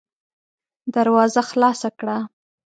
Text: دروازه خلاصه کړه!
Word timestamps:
دروازه 0.93 1.41
خلاصه 1.49 1.89
کړه! 1.99 2.17